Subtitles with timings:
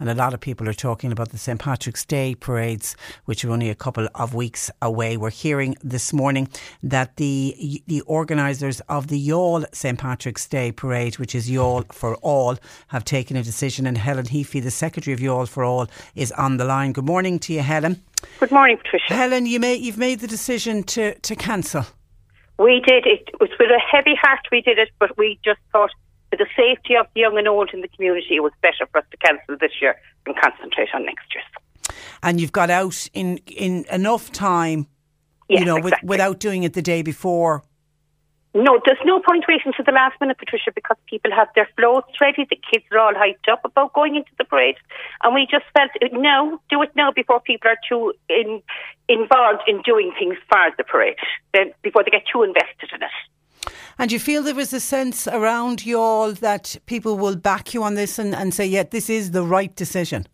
[0.00, 1.60] And a lot of people are talking about the St.
[1.60, 5.18] Patrick's Day parades, which are only a couple of weeks away.
[5.18, 6.48] We're hearing this morning
[6.82, 9.98] that the the organisers of the Youghal St.
[9.98, 12.56] Patrick's Day parade, which is Youghal for All,
[12.88, 13.86] have taken a decision.
[13.86, 16.92] And Helen Heafy, the Secretary of Youghal for All, is on the line.
[16.92, 18.02] Good morning to you, Helen.
[18.38, 19.14] Good morning, Patricia.
[19.14, 21.84] Helen, you may, you've made the decision to, to cancel.
[22.58, 23.28] We did it.
[23.28, 25.90] It was with a heavy heart we did it, but we just thought
[26.30, 28.98] for the safety of the young and old in the community, it was better for
[28.98, 31.94] us to cancel this year and concentrate on next year's.
[32.22, 34.86] And you've got out in, in enough time,
[35.48, 36.06] Yes, you know, exactly.
[36.06, 37.64] with, without doing it the day before.
[38.52, 42.20] No, there's no point waiting to the last minute, Patricia, because people have their floats
[42.20, 42.46] ready.
[42.50, 44.74] The kids are all hyped up about going into the parade.
[45.22, 48.60] And we just felt, uh, no, do it now before people are too in,
[49.08, 51.14] involved in doing things for the parade,
[51.54, 52.99] then before they get too invested in.
[54.00, 57.82] And you feel there was a sense around you all that people will back you
[57.82, 60.26] on this and, and say, yeah, this is the right decision?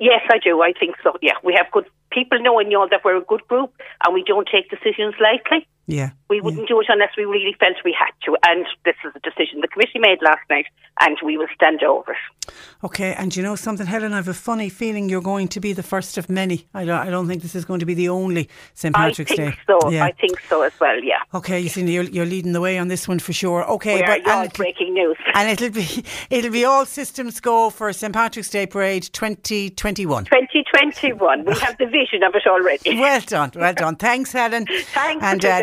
[0.00, 0.60] Yes, I do.
[0.60, 1.16] I think so.
[1.22, 3.72] Yeah, we have good people knowing you all that we're a good group
[4.04, 5.68] and we don't take decisions lightly.
[5.86, 6.10] Yeah.
[6.28, 8.36] We wouldn't do it unless we really felt we had to.
[8.46, 10.66] And this is a decision the committee made last night,
[11.00, 12.52] and we will stand over it.
[12.84, 14.12] Okay, and you know something, Helen?
[14.12, 16.66] I have a funny feeling you're going to be the first of many.
[16.74, 18.94] I don't, I don't think this is going to be the only St.
[18.94, 19.60] Patrick's I think Day.
[19.66, 19.90] so.
[19.90, 20.04] Yeah.
[20.04, 20.98] I think so as well.
[21.02, 21.20] Yeah.
[21.34, 23.64] Okay, you see, you're, you're leading the way on this one for sure.
[23.72, 25.16] Okay, we but and, breaking news.
[25.34, 28.12] and it'll be it'll be all systems go for St.
[28.12, 30.24] Patrick's Day Parade 2021.
[30.24, 31.44] 2021.
[31.44, 32.98] We have the vision of it already.
[32.98, 33.96] Well done, well done.
[33.96, 34.66] Thanks, Helen.
[34.66, 35.62] Thanks, and uh.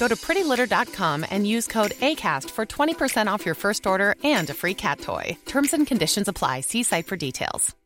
[0.00, 4.54] Go to prettylitter.com and use code ACAST for 20% off your first order and a
[4.54, 5.36] free cat toy.
[5.44, 6.62] Terms and conditions apply.
[6.62, 7.76] See site for details.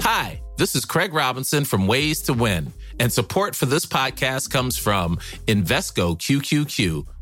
[0.00, 4.76] Hi, this is Craig Robinson from Ways to Win, and support for this podcast comes
[4.76, 7.06] from Invesco QQQ,